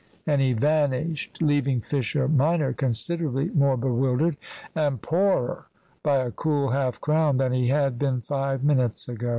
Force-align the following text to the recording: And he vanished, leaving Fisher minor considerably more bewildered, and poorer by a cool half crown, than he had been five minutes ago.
And 0.25 0.41
he 0.41 0.53
vanished, 0.53 1.43
leaving 1.43 1.79
Fisher 1.79 2.27
minor 2.27 2.73
considerably 2.73 3.51
more 3.51 3.77
bewildered, 3.77 4.35
and 4.73 4.99
poorer 4.99 5.67
by 6.01 6.21
a 6.21 6.31
cool 6.31 6.69
half 6.69 6.99
crown, 6.99 7.37
than 7.37 7.53
he 7.53 7.67
had 7.67 7.99
been 7.99 8.19
five 8.19 8.63
minutes 8.63 9.07
ago. 9.07 9.29